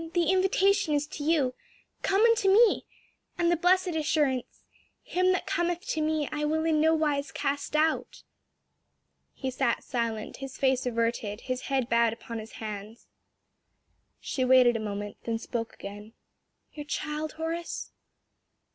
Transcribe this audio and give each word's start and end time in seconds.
The 0.13 0.31
invitation 0.31 0.95
is 0.95 1.05
to 1.09 1.23
you, 1.23 1.53
'Come 2.01 2.23
unto 2.23 2.49
me;' 2.51 2.87
and 3.37 3.51
the 3.51 3.55
blessed 3.55 3.89
assurance, 3.89 4.63
'Him 5.03 5.31
that 5.31 5.45
cometh 5.45 5.81
unto 5.83 6.01
me, 6.01 6.27
I 6.31 6.43
will 6.43 6.65
in 6.65 6.81
no 6.81 6.95
wise 6.95 7.31
cast 7.31 7.75
out.'" 7.75 8.23
He 9.35 9.51
sat 9.51 9.83
silent, 9.83 10.37
his 10.37 10.57
face 10.57 10.87
averted, 10.87 11.41
his 11.41 11.69
head 11.69 11.87
bowed 11.87 12.13
upon 12.13 12.39
his 12.39 12.53
hands. 12.53 13.05
She 14.19 14.43
waited 14.43 14.75
a 14.75 14.79
moment, 14.79 15.17
then 15.25 15.37
spoke 15.37 15.73
again. 15.75 16.13
"Your 16.73 16.85
child, 16.85 17.33
Horace?" 17.33 17.91